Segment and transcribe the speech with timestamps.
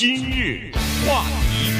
[0.00, 0.70] 今日
[1.04, 1.72] 话题，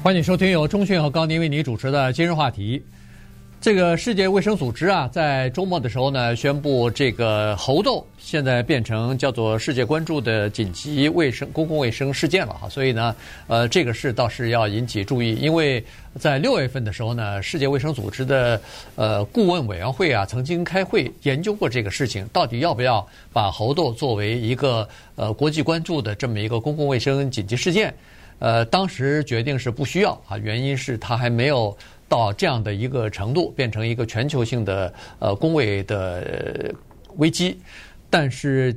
[0.00, 2.80] 欢迎收听由钟讯和高宁为你主持的今日话题。
[3.60, 12.66] 这个世界卫生组织啊，在周末的时候呢，宣布这个猴痘现在变成叫做世界关注的紧急卫生公共卫生事件了哈。
[12.70, 13.14] 所以呢，
[13.48, 15.84] 呃，这个事倒是要引起注意，因为
[16.18, 18.58] 在六月份的时候呢，世界卫生组织的
[18.96, 27.94] 呃顾问委员会啊，曾经开会研究过这个事情，到底要不要把猴痘作为一个呃国际关注的这么一个公共卫生紧急事件。
[28.38, 31.76] 呃，当时决定是不需要啊，原因是它还没有。
[32.10, 36.74] 到这样的一个程度，变成一个全球性的呃工位的
[37.18, 37.56] 危机，
[38.10, 38.76] 但是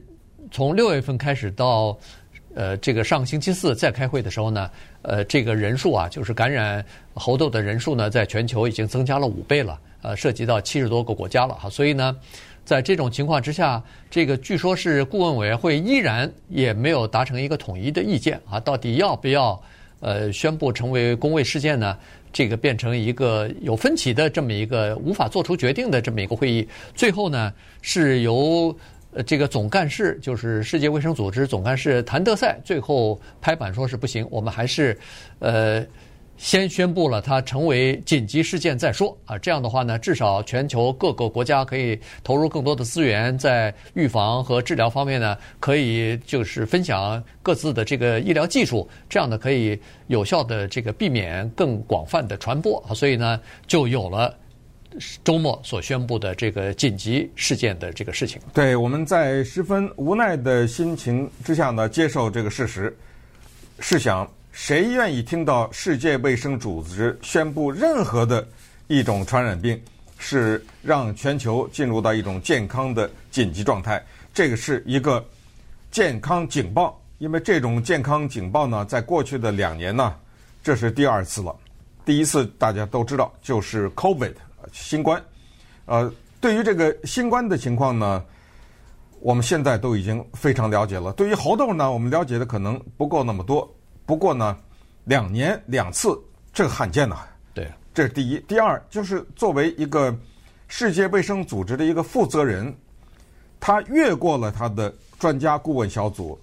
[0.51, 1.97] 从六月份开始到
[2.53, 4.69] 呃这个上星期四再开会的时候呢，
[5.01, 11.55] 呃这个人数啊，就是感染猴痘的人数呢，在全球已经增加了五倍了，呃涉及到七十多个国家了。
[11.55, 12.15] 哈，所以呢，
[12.63, 18.39] 在这种情况之下，这个据说是顾问委员会依然也没有达成一个统一的意见。
[18.47, 19.59] 啊，到底要不要
[20.03, 21.97] 呃宣布成为公卫事件呢？
[22.31, 28.75] 这个变成一个有分歧的这么一个无法做出决定的这么一个会议，最后呢是由
[29.25, 34.97] 这个总干事，就是世界卫生组织总干事谭德赛最后拍板说是不行，我们还是
[35.39, 35.85] 呃。
[36.35, 54.35] 先宣布了它成为紧急事件再说啊，这样的话呢，至少全球各个国家可以投入更多的资源在预防和治疗方面呢，可以就是分享各自的这个医疗技术，这样呢可以有效的这个避免更广泛的传播啊，所以呢就有了
[55.23, 58.41] 周末所宣布的这个紧急事件的这个事情。
[58.53, 62.95] 对，我们在十分无奈的心情之下呢，接受这个事实，
[63.79, 64.29] 试想。
[64.53, 68.47] 谁愿意听到世界卫生组织宣布任何的
[68.85, 69.81] 一种传染病
[70.19, 74.01] 是让全球进入到一种健康的紧急状态？
[74.31, 75.25] 这个是一个
[75.89, 80.15] 健康警报，因为这种健康警报呢，在过去的两年呢，
[80.61, 81.53] 这是第二次了。
[82.05, 84.33] 第一次大家都知道就是 COVID
[84.71, 85.21] 新冠，
[85.85, 88.23] 呃，对于这个新冠的情况呢，
[89.19, 91.11] 我们现在都已经非常了解了。
[91.13, 93.67] 对于猴痘呢，我们了解的可能不够那么多。
[94.05, 94.57] 不过呢，
[95.05, 96.19] 两年两次，
[96.53, 97.25] 这个罕见呐。
[97.53, 98.39] 对，这是第一。
[98.41, 100.13] 第二，就是作为一个
[100.67, 102.75] 世界卫生组织的一个负责人，
[103.59, 106.37] 他越过了他的专家顾问小组，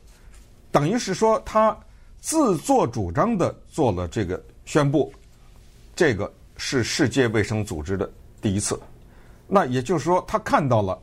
[0.70, 1.76] 等于是说他
[2.20, 5.12] 自作主张的做了这个宣布。
[5.94, 8.10] 这个是世界卫生组织的
[8.40, 8.80] 第一次。
[9.46, 10.98] 那也就是说，他看到了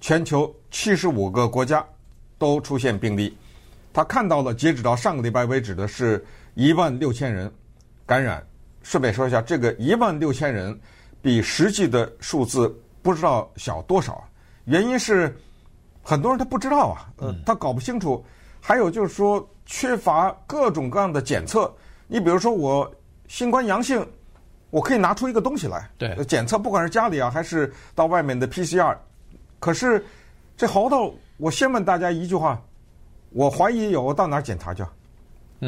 [0.00, 1.84] 全球七十五个国家
[2.38, 3.36] 都出现病例。
[3.92, 7.52] 他看到了，截止到上个礼拜为止的是一万六千人
[8.06, 8.44] 感染。
[8.82, 10.78] 顺便说一下，这个一万六千人
[11.20, 14.22] 比实际的数字不知道小多少。
[14.64, 15.36] 原因是
[16.02, 18.24] 很多人他不知道啊，呃，他搞不清楚。
[18.60, 21.70] 还有就是说，缺乏各种各样的检测。
[22.06, 22.90] 你比如说，我
[23.26, 24.06] 新冠阳性，
[24.70, 28.96] 我可以拿出一个东西来，对，检测，不管是家里啊，还是到外面的 PCR。
[29.58, 30.02] 可是
[30.56, 32.60] 这猴头，我先问大家一句话。
[33.30, 34.84] 我怀疑有，我到哪儿检查去？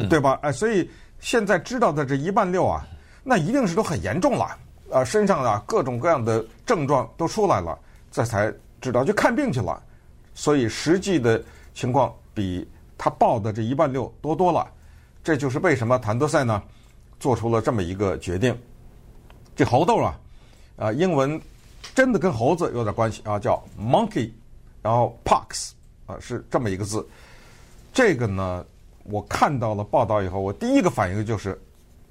[0.09, 0.39] 对吧？
[0.41, 0.89] 哎，所以
[1.19, 2.87] 现在知道的这一万六啊，
[3.23, 4.57] 那一定是都很严重了，
[4.89, 7.77] 啊，身上啊各种各样的症状都出来了，
[8.09, 9.83] 这才知道去看病去了。
[10.33, 12.65] 所以实际的情况比
[12.97, 14.65] 他报的这一万六多多了。
[15.23, 16.63] 这就是为什么谭德塞呢
[17.19, 18.57] 做出了这么一个决定。
[19.55, 20.19] 这猴痘啊，
[20.77, 21.39] 啊，英文
[21.93, 24.31] 真的跟猴子有点关系啊，叫 monkey，
[24.81, 25.71] 然后 pox
[26.05, 27.05] 啊，是这么一个字。
[27.93, 28.65] 这个呢，
[29.03, 31.59] 我看到了报道以后，我第一个反应就是，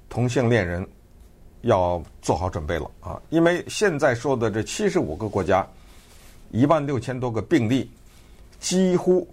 [0.09, 0.87] 同性恋人
[1.61, 3.19] 要做好准备了啊！
[3.29, 5.67] 因为现在说的这七十五个国家，
[6.51, 7.89] 一万六千多个病例，
[8.59, 9.27] 几乎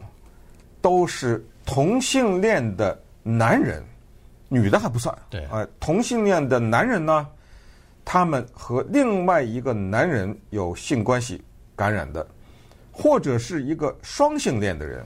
[0.81, 3.83] 都是同性恋的男人，
[4.49, 5.17] 女的还不算。
[5.29, 7.29] 对，啊，同性恋的男人呢，
[8.07, 11.43] 他们和另外一个男人有性关系
[11.77, 12.27] 感染的，
[12.91, 15.05] 或者是一个双性恋的人。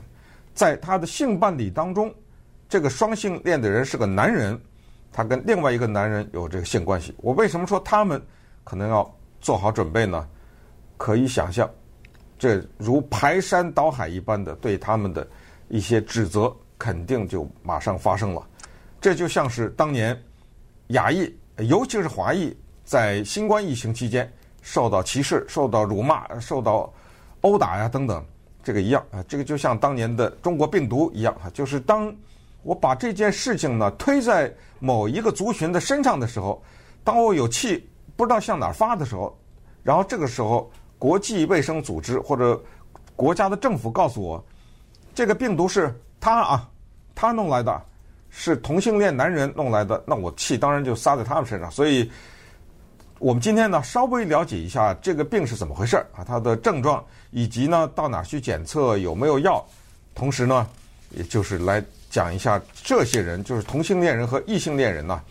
[0.53, 2.13] 在他的性伴侣当中，
[2.69, 4.59] 这个双性恋的人是个男人，
[5.11, 7.13] 他跟另外一个男人有这个性关系。
[7.17, 8.21] 我为什么说他们
[8.63, 9.09] 可能要
[9.41, 10.27] 做好准备呢？
[10.97, 11.69] 可以想象，
[12.37, 15.27] 这如排山倒海一般的对他们的
[15.69, 18.47] 一些指责，肯定就马上发生了。
[19.01, 20.17] 这就像是当年
[20.89, 26.93] 亚裔，尤其是华裔，在新冠疫情期间受到歧视、受到辱骂、受到
[27.41, 28.23] 殴打呀等等。
[28.63, 32.15] 这个一样啊，这个就像当年的中国病毒一样啊，就是当
[32.63, 36.63] 我把这件事情呢推在某一个族群的身上的时候，
[37.03, 39.37] 当我有气不知道向哪儿发的时候，
[39.83, 42.61] 然后这个时候国际卫生组织或者
[43.15, 44.43] 国家的政府告诉我，
[45.13, 46.69] 这个病毒是他啊，
[47.13, 47.81] 他弄来的，
[48.29, 51.69] 是同性恋男人弄来的，那我气当然就撒在他们身上。
[51.69, 52.09] 所以，
[53.23, 59.65] 我们今天呢，稍微了解一下这个病是怎么回事儿啊，它的症状，以及呢到哪去检测，有没有药，
[60.13, 60.67] 同时呢，
[61.11, 65.21] 也就是来讲一下这些人，就是同性恋人和异性恋人呢，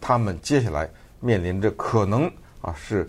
[0.00, 0.88] 他们接下来
[1.20, 2.24] 面临着可能
[2.62, 3.06] 啊是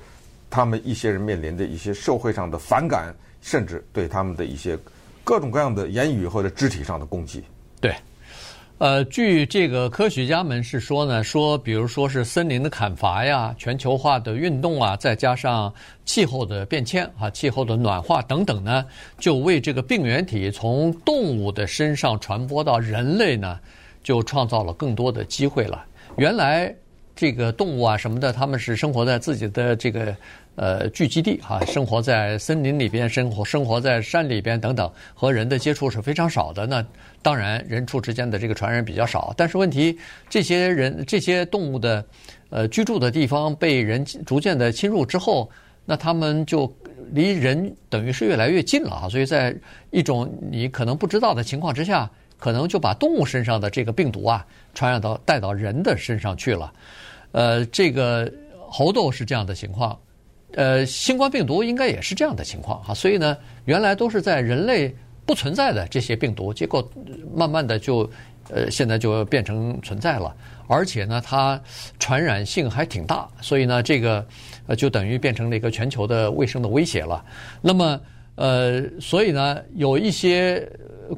[0.50, 4.78] 他们一些人面临的一些社会上的反感，甚至对他们的一些
[5.24, 7.42] 各种各样的言语或者肢体上的攻击。
[7.80, 7.96] 对。
[8.78, 15.74] 呃，据这个科学家们是说呢，说比如说是森林的砍伐呀、全球化的运动啊，再加上
[16.04, 18.86] 气候的变迁啊、气候的暖化等等呢，
[19.18, 23.58] 就为这个病原体从动物的身上传播到人类呢，
[24.04, 25.86] 就创造了更多的机会了。
[26.18, 26.76] 原来
[27.16, 30.14] 这个动物啊什么的，他们是生活在自己的这个。
[30.56, 36.66] 呃，聚集地哈，生活在森林里边，生活生活在山里边等等，和人的接触是非常少的。
[36.66, 36.86] 那
[37.22, 39.34] 当然，人畜之间的这个传染比较少。
[39.36, 39.98] 但是问题，
[40.30, 42.06] 这些人这些动物的
[42.50, 45.50] 呃居住的地方被人逐渐的侵入之后，
[45.84, 46.74] 那他们就
[47.12, 49.10] 离人等于是越来越近了啊。
[49.10, 49.54] 所以在
[49.92, 52.10] 一种你可能不知道的情况之下，
[52.40, 56.74] 可能就把动物身上的这个病毒啊传染到带到人的身上去了。
[57.34, 58.32] 呃，这个
[58.70, 60.00] 猴痘是这样的情况。
[60.54, 64.96] 呃，新冠病毒应该也是这样的情况哈，所以呢，原来都是在人类
[65.26, 66.88] 不存在的这些病毒，结果
[67.36, 68.10] 慢慢的就，
[68.50, 70.34] 呃，现在就变成存在了，
[70.68, 71.60] 而且呢，它
[72.00, 74.26] 传染性还挺大，所以呢，这个
[74.68, 77.22] 呃，就等于变成了一个全球的卫生的威胁了。
[77.62, 78.00] 那么，
[78.36, 80.66] 呃，所以呢，有一些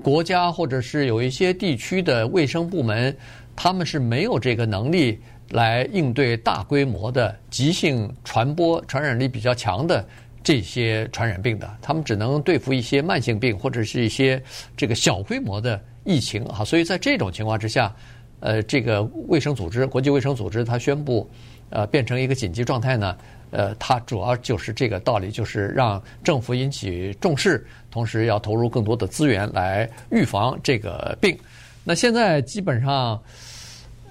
[0.02, 3.16] 国家或者是有一些地区的卫生部门，
[3.56, 5.20] 他们是没有这个能力。
[5.52, 10.06] 来应对大规模的急性传播、传染力比较强的
[10.44, 14.42] 这些传染病的，他们只能对付一些慢性病或者是一些
[14.76, 16.66] 这个小规模的疫情啊。
[16.66, 17.94] 所以在这种情况之下，
[18.42, 21.30] 呃，这个卫生组织、国际卫生组织它宣布，
[21.70, 23.18] 呃，变成一个紧急状态呢，
[23.52, 31.38] 呃，它主要就是这个道理，就是让政府引起重视，同时要投入更多的资源来预防这个病。
[31.84, 33.18] 那现在基本上。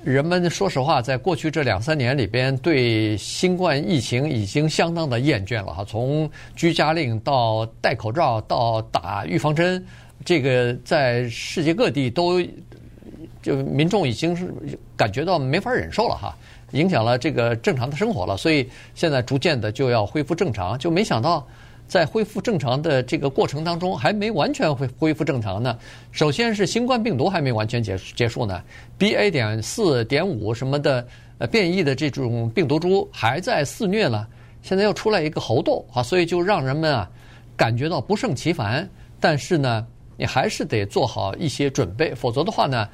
[0.07, 5.85] 人们说实话，在过去这两三年里边，对新冠疫情已经相当的厌倦了哈。
[5.85, 9.85] 从居家令到戴口罩到打预防针，
[10.25, 12.41] 这个在世界各地都
[13.43, 14.55] 就民众已经是
[14.97, 16.37] 感觉到没法忍受了哈，
[16.71, 18.37] 影响了这个正常的生活了。
[18.37, 21.45] 所以现在逐渐的就要恢复正常，就没想到。
[21.89, 25.79] 在恢复正常的这个过程当中，还没完全恢恢复正常呢。
[26.11, 28.63] 首先是新冠病毒还没完全结结束呢
[28.99, 29.31] ，BA.
[29.31, 31.07] 点四点五什么的
[31.39, 34.27] 呃变异的这种病毒株还在肆虐呢。
[34.63, 37.09] 现在又出来一个猴痘啊，所以就让人们啊
[37.57, 38.89] 感觉到不胜其烦。
[39.21, 39.87] 但是呢，
[40.17, 42.89] 你还是得做好一些准备，否则的话呢，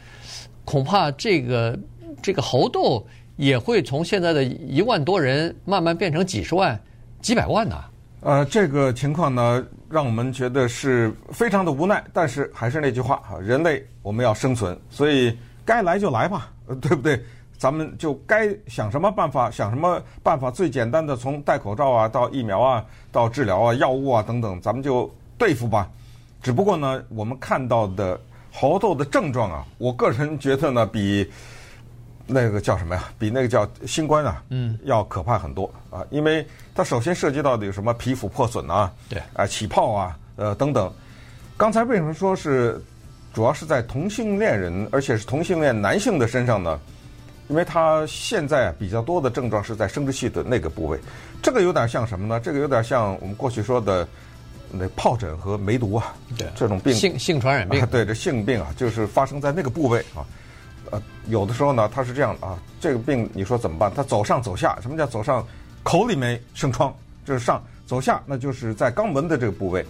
[0.64, 1.78] 恐怕这个
[2.20, 3.02] 这个猴痘
[3.36, 6.78] 也会从现在的一万多人慢慢变成几十万、
[7.22, 7.82] 几百万呢。
[8.24, 12.02] 呃，这个情况呢，让我们觉得是非常的无奈。
[12.12, 16.48] 但是还是那句话哈，人类我们要生存，所以该来就来吧，
[16.80, 17.20] 对不对？
[17.58, 25.90] 咱们就该想什么办法，想什么办法，最简单的从戴口罩啊，到疫苗啊，到治疗啊，药物啊等等，咱们就对付吧。
[26.40, 28.20] 只不过呢，我们看到的
[28.52, 31.28] 猴痘的症状啊，我个人觉得呢，比。
[32.26, 33.04] 那个叫什么呀？
[33.18, 36.04] 比那个叫新冠啊，嗯，要可怕很多啊！
[36.10, 40.92] 因为它首先涉及到的有什么皮肤破损啊，对，啊起泡啊，呃等等。
[41.56, 42.80] 刚才为什么说是
[43.32, 46.78] 主要是在同性恋人，而且是同性恋男性的身上呢？
[47.48, 50.98] 因为他现在比较多的症状是在生殖器的那个部位，
[51.42, 52.40] 这个有点像什么呢？
[52.40, 54.08] 这个有点像我们过去说的
[54.70, 60.24] 那疱疹和梅毒啊，对，这种病性性传染病，啊，对，这性病啊，就是发生在那个部位啊。
[60.92, 63.90] 呃，有的时候呢，他是这样的啊，这个病你说怎么办？
[63.94, 65.44] 他走上走下，什么叫走上？
[65.82, 66.94] 口里面生疮，
[67.24, 69.84] 就是上走下，那就是在肛门的这个部位。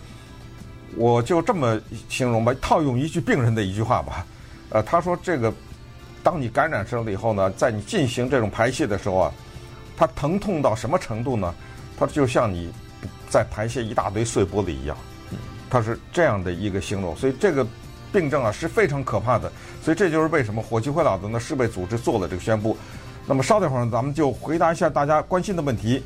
[0.96, 1.78] 我就这么
[2.08, 4.24] 形容吧，套用一句病人的一句话吧，
[4.70, 5.52] 呃，他说这个，
[6.22, 9.32] 当你感染上了以后呢，在你进行这种排泄的时候啊，
[9.96, 11.52] 它疼痛到什么程度呢？
[11.98, 12.72] 它就像你
[13.28, 14.96] 在排泄一大堆碎玻璃一样，
[15.68, 17.66] 它是这样的一个形容，所以这个。
[18.12, 19.50] 病症啊是非常可怕的，
[19.82, 22.76] 所以这就是为什么火炬会老的呢世卫组织做了这个宣布。
[23.26, 26.02] 那么稍等会儿，咱们就回答一下大家关心的问题，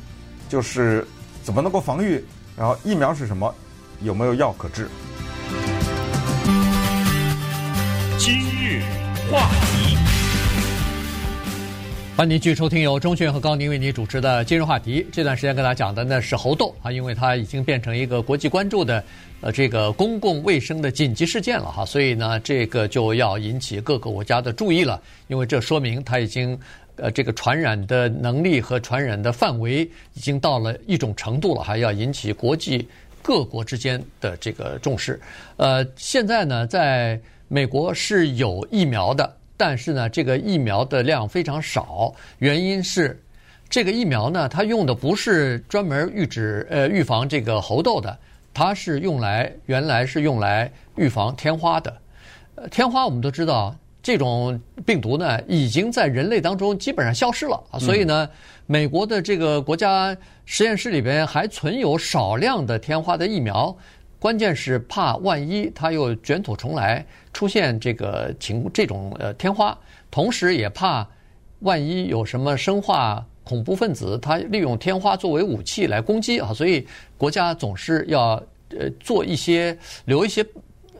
[0.47, 1.05] 就是
[1.43, 2.23] 怎么能够防御，
[2.55, 3.53] 然后疫苗是什么，
[4.01, 4.87] 有没有药可治？
[8.17, 8.81] 今日
[9.31, 9.97] 话题，
[12.17, 15.05] 欢迎您继续收听由钟迅和高宁为您主持的今日话题。
[15.11, 19.03] 这段时间跟大家讲的呢是猴痘啊，因为它已经变成一个国际关注的
[19.39, 26.59] 呃这个公共卫生的紧急事件了哈，所以呢这个就要引起各个国家的注意了，因为这说明它已经
[26.95, 32.89] 呃这个传染的能力和传染的范围已经到了一种程度了，还要引起国际
[33.21, 35.21] 各国之间的这个重视。
[35.57, 39.37] 呃，现在呢在美国是有疫苗的。
[39.57, 43.19] 但是呢，这个疫苗的量非常少，原因是
[43.67, 48.15] 这个疫苗呢，它用的不是专门预止呃预防这个猴痘的，
[48.53, 51.97] 它是用来原来是用来预防天花的。
[52.55, 58.29] 呃，天花我们都知道，这种病毒呢已经在人类当中基本上消失了啊，所以呢，
[58.67, 63.75] 美国的这个国家实验室里边还存有少量的天花的疫苗。
[64.19, 67.05] 关键是怕万一它又卷土重来，
[67.37, 69.77] 出现这个情这种呃天花，
[70.09, 71.07] 同时也怕
[71.59, 76.83] 万一有什么生化恐怖分子，他利用天花作为武器来攻击啊，所以
[77.15, 78.41] 国家总是要
[78.71, 80.43] 呃做一些留一些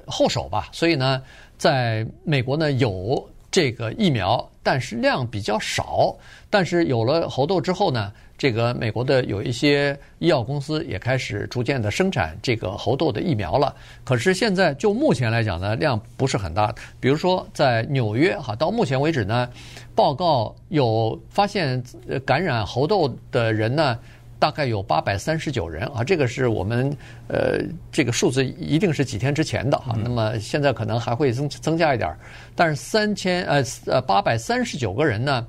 [0.06, 0.70] 后手吧。
[0.72, 1.24] 所以呢，
[1.58, 6.16] 在美国呢有这个疫苗，但是量比较少。
[6.52, 13.76] 但是有了猴痘之后呢，这个美国的有一些医药公司也开始逐渐的生产这个猴痘的疫苗了。
[14.04, 16.74] 可是现在就目前来讲呢，量不是很大。
[17.00, 19.50] 比如说在纽约哈，到目前为止呢，
[19.96, 21.84] 报告有发现
[22.26, 23.98] 感染猴痘的人呢，
[24.38, 26.04] 大概有八百三十九人啊。
[26.04, 26.96] 这个是我们
[27.28, 27.60] 呃
[27.92, 29.98] 这个数字一定是几天之前的哈。
[30.04, 32.16] 那么现在可能还会增增加一点，
[32.56, 35.44] 但是三千呃呃八百三十九个人呢。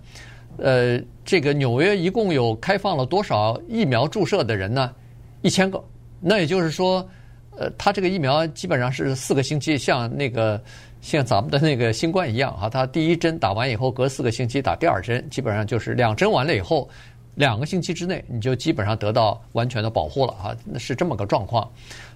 [0.57, 4.93] 呃，这个纽约一共有开放了多少疫苗注射的人呢？
[5.43, 5.81] 一千个。
[6.21, 7.09] 那也就是说，
[7.57, 10.61] 呃，他这个疫苗基本上是四个星期，像那个
[11.01, 16.91] 像咱们的那个新冠一样哈，他第一针打完以后，隔四个星期打第二针，基本上就是两针完了以后，
[17.37, 21.71] 两个星期之内你就基本上得到完全的保护了啊，那是这么个状况。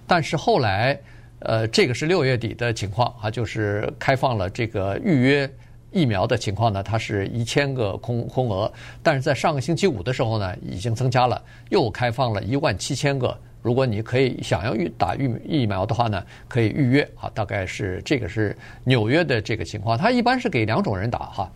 [0.05, 0.99] 但是后来，
[1.39, 5.49] 呃，这个是六月底的情况啊，就是开放了这个预约。
[5.93, 8.71] 疫苗的情况呢，它是一千个空空额，
[9.01, 13.37] 但是在上个星期五的时候呢，已经增加了，又开放了一万七千个。
[13.61, 17.31] 如果你可以想要预打预疫苗的话呢，可以预约啊。
[17.33, 21.49] 大概是这个是纽约的这个情况，它一般是给两种人打哈。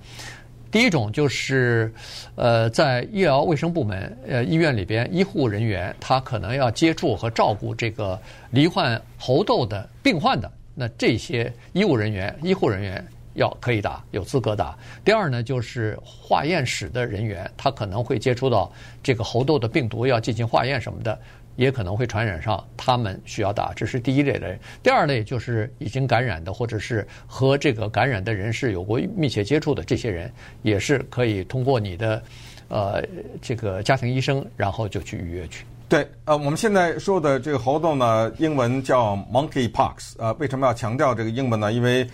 [0.72, 1.92] 第一种就是
[2.36, 8.18] 呃，在医疗卫生部门呃医院里边，医护人员他可能要接触和照顾这个
[8.52, 13.06] 罹患猴痘的病患的，那这些医务人员、医护人员。
[13.38, 14.78] 要可以打，有资格打。
[15.04, 21.18] 第二呢，就是化验室的人员，他可能会接触到这个猴痘的病毒，要进行化验什么的，
[21.56, 23.74] 也可能会传染上，他们需要打。
[23.74, 24.60] 这是第一类人。
[24.84, 30.32] 第二类就是已经感染的，或者是和这个感染的人士有过密切接触的这些人，
[30.64, 32.22] 也是可以通过你的
[32.68, 33.04] 呃
[33.42, 35.64] 这个家庭医生，然后就去预约去。
[35.90, 40.16] 对，呃，我们现在说的这个猴痘呢，英文叫 Monkeypox。
[40.18, 41.72] 呃，为什么要强调这个英文呢？
[41.72, 42.06] 因为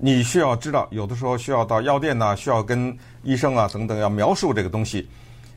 [0.00, 5.08] 你需要知道，有的时候需要到药店呢，需要跟医生啊等等要描述这个东西。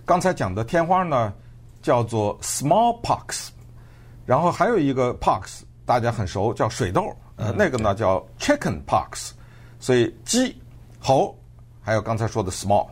[0.04, 1.32] 刚才讲的天花呢，
[1.82, 3.50] 叫做 smallpox，
[4.26, 9.30] 然后还有一个 pox，大家很熟，叫水痘，呃，那个呢叫 chickenpox。
[9.80, 10.56] 所以鸡、
[11.00, 11.38] 猴，
[11.82, 12.88] 还有刚才说的 small，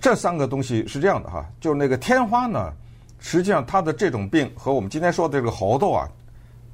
[0.00, 2.72] 这三个东西是这样的哈，就是那个天花呢，
[3.18, 6.08] 实际上它的这种病和我们今天说的这个猴痘啊。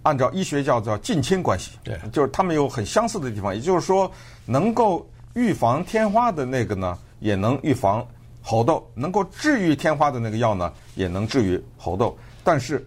[0.02, 3.55] 按照医学叫做近亲关系，对，就是他们有很相似的地方。
[3.55, 4.11] 也就是说，
[4.47, 8.07] 能够预防天花的那个呢，也能预防
[8.40, 12.17] 猴痘；能够治愈天花的那个药呢，也能治愈猴痘。
[12.43, 12.87] 但是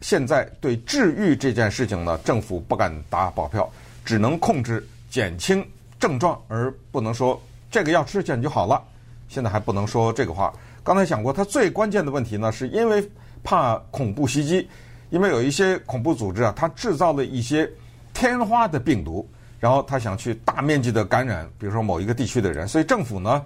[0.00, 3.70] 现在对治愈这件事情呢，政府不敢打保票，
[4.04, 5.66] 只能控制减轻
[5.98, 8.82] 症状，而不能说这个药吃下去就好了。
[9.28, 10.52] 现在还不能说这个话。
[10.82, 13.08] 刚才讲过，它最关键的问题呢，是因为
[13.42, 14.68] 怕恐怖袭击。
[15.10, 17.70] 因为有一些恐怖组织啊，它制造了一些
[18.12, 23.42] 天花的病毒，然后他想去大面积的感染，比如说某一个地区的人，所以政府呢，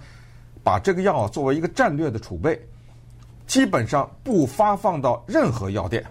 [0.62, 2.60] 把这个药作为一个战略的储备，
[3.46, 6.04] 基本上不发放到任何药店。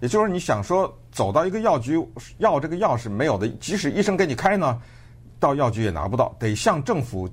[0.00, 1.98] 也就是你想说走到一个药局
[2.36, 4.78] 要这个药是没有的，即使医生给你开呢，
[5.40, 7.28] 到药局也拿不到，得向政府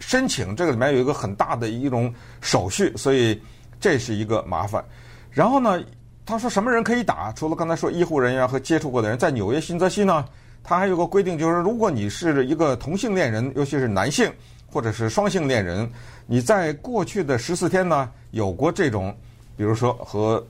[0.00, 0.56] 申请。
[0.56, 3.40] 这个里面有一个很大的一种手续，所以
[3.78, 4.84] 这是一个麻烦。
[5.30, 5.80] 然后呢，
[6.28, 7.32] 他说什么人可以打？
[7.32, 10.22] 除了刚才说医护人员和接触过的人，在纽约新泽西呢，
[10.62, 14.30] 他还有个规定，就是如果你是一个同性恋人，尤其是男性
[14.70, 15.90] 或者是双性恋人，
[16.26, 19.16] 你在过去的十四天呢有过这种，
[19.56, 20.46] 比如说和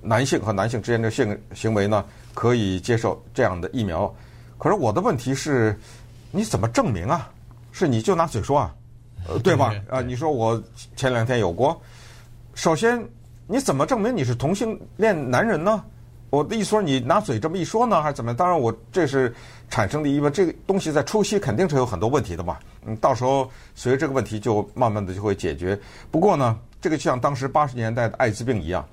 [0.00, 4.14] 男性和男性之间的性行为呢，可以接受这样的疫苗。
[4.58, 5.76] 可是我的问题是，
[6.30, 7.28] 你怎么证明啊？
[7.72, 8.72] 是你就拿嘴说啊？
[9.26, 9.74] 呃对吧？
[9.90, 10.62] 啊，你说我
[10.94, 11.76] 前两天有过，
[12.54, 13.04] 首先
[13.46, 15.84] 你怎么证明你是同性恋男人呢？
[16.30, 18.36] 我的意思说，你拿嘴这么一说呢，还是怎么样？
[18.36, 19.32] 当然，我这是
[19.70, 20.32] 产生的疑问。
[20.32, 22.58] 这个东西在初期肯定是有很多问题的嘛。
[22.84, 25.78] 嗯，到时候随着这个问题就慢慢的就会解决。
[26.10, 28.84] 不过呢，这个就像当时八十年代的艾滋病一样，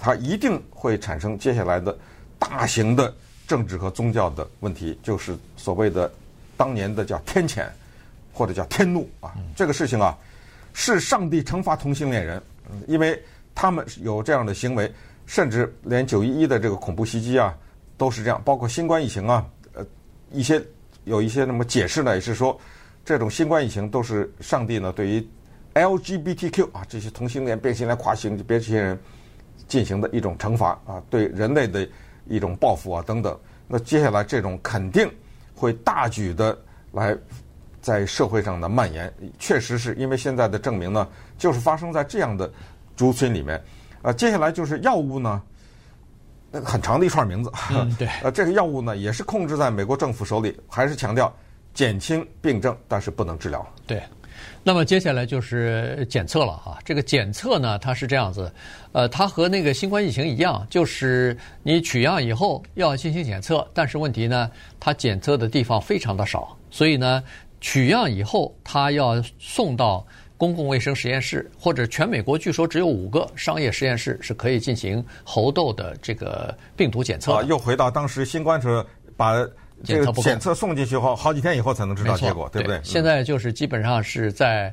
[0.00, 1.96] 它一定会产生接下来的
[2.38, 3.12] 大型的
[3.48, 6.10] 政治和宗教的问题，就是所谓的
[6.56, 7.66] 当年的叫天谴
[8.32, 9.34] 或者叫天怒啊。
[9.56, 10.16] 这个事情啊，
[10.72, 12.40] 是上帝惩罚同性恋人，
[12.86, 13.20] 因为
[13.58, 14.88] 他们有这样的行为。
[15.26, 17.54] 甚至连九一一的这个恐怖袭击啊，
[17.98, 18.40] 都是这样。
[18.46, 19.84] 包括新冠疫情啊，呃，
[20.32, 20.58] 一些
[21.04, 22.58] 有一些那么解释呢，也是说，
[23.04, 25.28] 这种新冠疫情都是上帝呢对于
[25.74, 28.98] LGBTQ 啊这些同性恋、变性恋、跨性别这些人
[29.66, 31.86] 进行的一种惩罚啊，对人类的
[32.24, 33.38] 一种报复啊等等。
[33.66, 35.06] 那接下来这种肯定
[35.54, 36.58] 会大举的
[36.90, 37.14] 来
[37.82, 42.50] 在社会上的蔓延，确实是因为现在的证明呢，就是发生在这样的
[42.98, 43.58] 族群里面。
[44.02, 45.42] 呃，接下来就是药物呢，
[46.50, 47.50] 那个很长的一串名字。
[47.70, 48.06] 嗯，对。
[48.22, 51.34] 呃， 这个药物呢，也是控制在美国政府手里，还是强调
[51.74, 53.66] 减轻病症，但是不能治疗。
[53.86, 54.02] 对。
[54.62, 56.78] 那么接下来就是检测了哈。
[56.84, 58.52] 这个检测呢，它是这样子，
[58.92, 67.22] 呃，它和那个新冠疫情一样，就是你取样以后要进行检测，但是问题呢，它检测的地方非常的少，所以呢，
[67.60, 70.06] 取样以后它要送到。
[70.38, 77.34] 公共卫生实验室或者全美国据说只有五个商业实验室是可以进行猴痘的这个病毒检测。
[77.34, 78.82] 啊，又回到当时新冠时候
[79.16, 79.34] 把
[79.84, 82.80] 这个检测送进去后，好几天以后才能知道结果，对不对？
[82.82, 84.72] 现在就是基本上是在。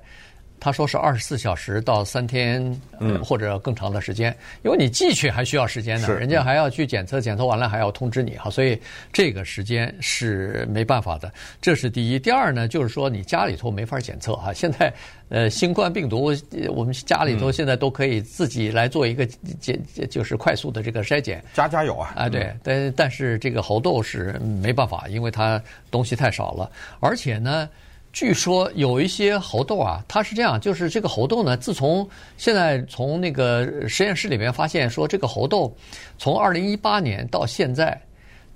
[0.59, 8.79] 他说是二十四小时到三天，嗯，或者更长的时间，因为你寄去还需要时间呢，人家还要去检测，检测完了还要通知你哈，所以
[9.13, 11.31] 这个时间是没办法的。
[11.61, 14.51] 这是第一，第二呢，就是说你家里头没法检测哈。
[14.53, 14.91] 现在
[15.29, 16.33] 呃，新冠病毒
[16.69, 19.25] 我们家里头现在都可以自己来做一个
[19.59, 22.13] 检，就是快速的这个筛检，家家有啊。
[22.15, 27.69] 啊，对，但但是这个猴痘是没办法，因为它东西太少了，而且呢。
[28.15, 32.07] 据说有一些猴痘啊，它是这样，就是这个猴痘呢，自从
[32.37, 35.75] 现在从那个实验室里面发现说，这个猴痘
[36.17, 38.01] 从二零一八年到现在，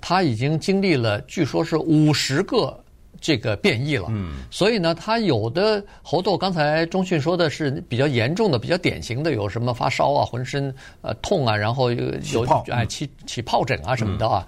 [0.00, 2.74] 它已经经历了据说是五十个
[3.20, 4.06] 这个变异了。
[4.08, 4.44] 嗯。
[4.50, 14.46] 所以呢，它有的猴痘，刚才钟迅说的是比较严重的、比较典型的，有什么发烧啊、浑身呃痛啊，然后有有哎起起疱疹啊什么的啊。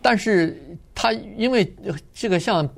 [0.00, 0.56] 但是
[0.94, 1.68] 它因为
[2.14, 2.68] 这个像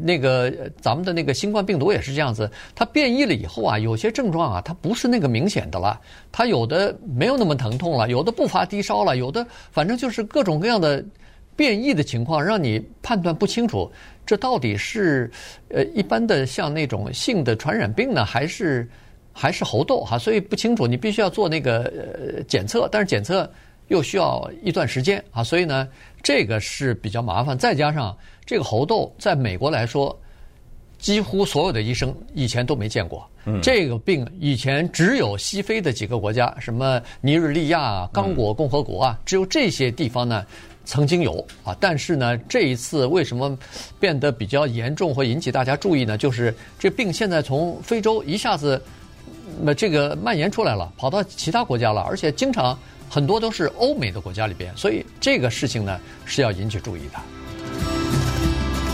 [0.00, 6.00] 那个咱们的那个新冠病毒也是这样子，它变异了以后啊，有些症状啊，它不是那个明显的了，
[6.32, 11.04] 它有的没有那么疼痛了，有的不发低烧了，有的反正就是各种各样的
[11.54, 13.90] 变异的情况，让你判断不清楚
[14.24, 15.30] 这到底是
[15.68, 18.88] 呃一般的像那种性的传染病呢，还是
[19.32, 23.50] 还是猴痘哈，所以不清楚，你必须要做那个呃检测，但是检测。
[23.90, 25.86] 又需要一段时间啊，所以呢，
[26.22, 27.58] 这个是比较麻烦。
[27.58, 30.16] 再加上这个猴痘，在美国来说，
[30.96, 33.28] 几乎所有的医生以前都没见过。
[33.46, 40.46] 嗯，这个病以前只有西非的几个国家，什么尼日利亚、刚果共和国啊，只有这些地方呢
[40.84, 41.76] 曾经有啊。
[41.80, 43.58] 但是呢，这一次为什么
[43.98, 46.16] 变得比较严重，会引起大家注意呢？
[46.16, 48.80] 就是这病现在从非洲一下子，
[49.60, 52.78] 那这个蔓延出来了，跑到其他国家了，而且经常。
[53.10, 57.99] 很多都是欧美的国家里边所以这个事情呢是要引起注意的。